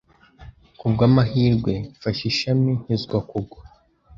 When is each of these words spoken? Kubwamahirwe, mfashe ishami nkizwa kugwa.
Kubwamahirwe, 0.79 1.73
mfashe 1.95 2.23
ishami 2.31 2.71
nkizwa 2.79 3.17
kugwa. 3.29 3.61